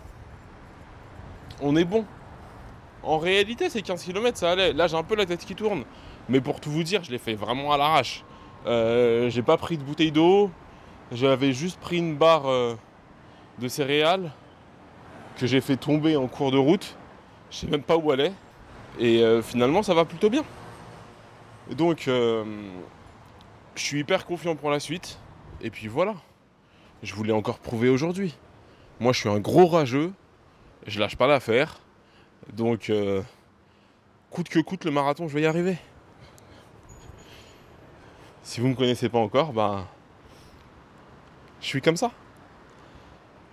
On 1.60 1.76
est 1.76 1.84
bon. 1.84 2.04
En 3.02 3.18
réalité, 3.18 3.68
ces 3.68 3.82
15 3.82 4.02
km, 4.02 4.38
ça 4.38 4.52
allait. 4.52 4.72
Là, 4.72 4.86
j'ai 4.86 4.96
un 4.96 5.02
peu 5.02 5.14
la 5.14 5.26
tête 5.26 5.44
qui 5.44 5.54
tourne. 5.54 5.84
Mais 6.28 6.40
pour 6.40 6.60
tout 6.60 6.70
vous 6.70 6.82
dire, 6.82 7.04
je 7.04 7.10
l'ai 7.10 7.18
fait 7.18 7.34
vraiment 7.34 7.72
à 7.72 7.76
l'arrache. 7.76 8.24
j'ai 8.66 9.42
pas 9.42 9.56
pris 9.56 9.76
de 9.76 9.82
bouteille 9.82 10.12
d'eau. 10.12 10.50
J'avais 11.12 11.52
juste 11.52 11.78
pris 11.80 11.98
une 11.98 12.16
barre 12.16 12.44
de 13.58 13.68
céréales 13.68 14.32
que 15.38 15.46
j'ai 15.46 15.60
fait 15.60 15.76
tomber 15.76 16.16
en 16.16 16.26
cours 16.26 16.50
de 16.50 16.58
route. 16.58 16.96
Je 17.50 17.58
sais 17.58 17.66
même 17.68 17.82
pas 17.82 17.96
où 17.96 18.12
elle 18.12 18.20
est. 18.20 18.32
Et 18.98 19.22
euh, 19.22 19.40
finalement, 19.40 19.82
ça 19.82 19.94
va 19.94 20.04
plutôt 20.04 20.28
bien. 20.28 20.44
donc, 21.70 22.08
euh, 22.08 22.44
je 23.76 23.82
suis 23.82 24.00
hyper 24.00 24.26
confiant 24.26 24.56
pour 24.56 24.70
la 24.70 24.80
suite. 24.80 25.18
Et 25.60 25.70
puis 25.70 25.86
voilà. 25.86 26.14
Je 27.02 27.14
voulais 27.14 27.32
encore 27.32 27.60
prouver 27.60 27.88
aujourd'hui. 27.88 28.36
Moi, 28.98 29.12
je 29.12 29.20
suis 29.20 29.28
un 29.28 29.38
gros 29.38 29.66
rageux. 29.66 30.12
Je 30.86 30.98
lâche 30.98 31.16
pas 31.16 31.28
l'affaire. 31.28 31.80
Donc, 32.52 32.90
euh, 32.90 33.22
coûte 34.30 34.48
que 34.48 34.58
coûte 34.58 34.84
le 34.84 34.90
marathon, 34.90 35.28
je 35.28 35.34
vais 35.34 35.42
y 35.42 35.46
arriver. 35.46 35.78
Si 38.42 38.60
vous 38.60 38.66
ne 38.66 38.72
me 38.72 38.76
connaissez 38.76 39.08
pas 39.08 39.18
encore, 39.18 39.52
ben, 39.52 39.86
je 41.60 41.66
suis 41.66 41.82
comme 41.82 41.96
ça. 41.96 42.10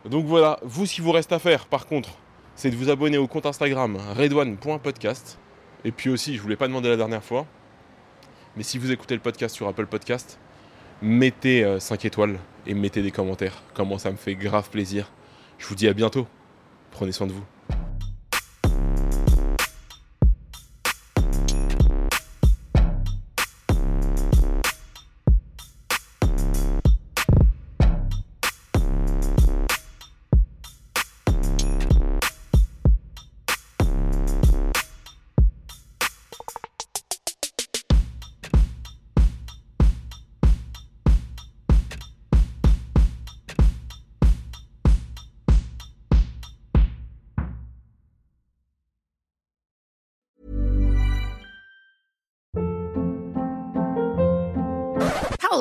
Donc 0.10 0.26
voilà, 0.26 0.60
vous, 0.64 0.86
ce 0.86 0.96
qu'il 0.96 1.04
vous 1.04 1.12
reste 1.12 1.32
à 1.32 1.40
faire, 1.40 1.66
par 1.66 1.88
contre, 1.88 2.10
c'est 2.56 2.70
de 2.70 2.76
vous 2.76 2.90
abonner 2.90 3.18
au 3.18 3.28
compte 3.28 3.46
Instagram 3.46 3.98
redone.podcast. 4.16 5.40
Et 5.84 5.92
puis 5.92 6.10
aussi, 6.10 6.36
je 6.36 6.42
vous 6.42 6.48
l'ai 6.48 6.56
pas 6.56 6.68
demandé 6.68 6.90
la 6.90 6.98
dernière 6.98 7.24
fois, 7.24 7.46
mais 8.56 8.64
si 8.64 8.78
vous 8.78 8.92
écoutez 8.92 9.16
le 9.16 9.22
podcast 9.22 9.56
sur 9.56 9.68
Apple 9.68 9.88
Podcast, 9.88 10.40
mettez 11.02 11.66
5 11.80 12.06
euh, 12.06 12.08
étoiles 12.08 12.40
et 12.66 12.74
mettez 12.74 13.02
des 13.02 13.12
commentaires. 13.12 13.64
Comment 13.74 13.98
ça 13.98 14.12
me 14.12 14.18
fait 14.18 14.36
grave 14.36 14.70
plaisir. 14.70 15.12
Je 15.58 15.68
vous 15.68 15.76
dis 15.76 15.88
à 15.88 15.94
bientôt. 15.94 16.28
Prenez 16.92 17.12
soin 17.12 17.28
de 17.28 17.34
vous. 17.34 17.55